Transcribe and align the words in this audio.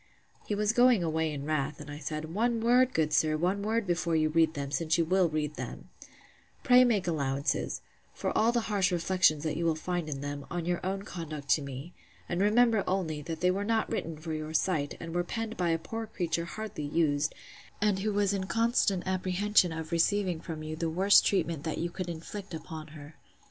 He 0.47 0.55
was 0.55 0.73
going 0.73 1.03
away 1.03 1.31
in 1.31 1.45
wrath; 1.45 1.79
and 1.79 1.91
I 1.91 1.99
said, 1.99 2.33
One 2.33 2.59
word, 2.59 2.91
good 2.95 3.13
sir, 3.13 3.37
one 3.37 3.61
word 3.61 3.85
before 3.85 4.15
you 4.15 4.29
read 4.29 4.55
them, 4.55 4.71
since 4.71 4.97
you 4.97 5.05
will 5.05 5.29
read 5.29 5.57
them: 5.57 5.89
Pray 6.63 6.83
make 6.83 7.05
allowances—for 7.05 8.35
all 8.35 8.51
the 8.51 8.61
harsh 8.61 8.91
reflections 8.91 9.43
that 9.43 9.55
you 9.57 9.63
will 9.63 9.75
find 9.75 10.09
in 10.09 10.21
them, 10.21 10.47
on 10.49 10.65
your 10.65 10.83
own 10.83 11.03
conduct 11.03 11.49
to 11.49 11.61
me: 11.61 11.93
And 12.27 12.41
remember 12.41 12.83
only, 12.87 13.21
that 13.21 13.41
they 13.41 13.51
were 13.51 13.63
not 13.63 13.91
written 13.91 14.17
for 14.17 14.33
your 14.33 14.55
sight; 14.55 14.97
and 14.99 15.13
were 15.13 15.23
penned 15.23 15.55
by 15.55 15.69
a 15.69 15.77
poor 15.77 16.07
creature 16.07 16.45
hardly 16.45 16.85
used, 16.85 17.35
and 17.79 17.99
who 17.99 18.11
was 18.11 18.33
in 18.33 18.47
constant 18.47 19.05
apprehension 19.05 19.71
of 19.71 19.91
receiving 19.91 20.39
from 20.41 20.63
you 20.63 20.75
the 20.75 20.89
worst 20.89 21.23
treatment 21.27 21.63
that 21.63 21.77
you 21.77 21.91
could 21.91 22.09
inflict 22.09 22.55
upon 22.55 22.87
her. 22.87 23.17